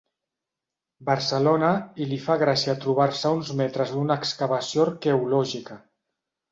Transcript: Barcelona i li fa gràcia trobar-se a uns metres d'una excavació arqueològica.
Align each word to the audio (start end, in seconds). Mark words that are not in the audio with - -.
Barcelona 1.09 1.69
i 2.05 2.09
li 2.13 2.19
fa 2.25 2.39
gràcia 2.45 2.77
trobar-se 2.87 3.31
a 3.33 3.37
uns 3.39 3.55
metres 3.63 3.95
d'una 3.99 4.21
excavació 4.23 4.91
arqueològica. 4.91 5.81